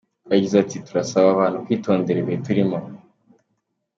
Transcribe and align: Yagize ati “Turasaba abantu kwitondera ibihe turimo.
Yagize 0.33 0.55
ati 0.63 0.77
“Turasaba 0.85 1.27
abantu 1.31 1.63
kwitondera 1.65 2.17
ibihe 2.19 2.39
turimo. 2.45 2.77